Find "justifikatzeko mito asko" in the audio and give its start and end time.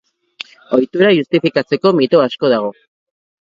1.17-2.53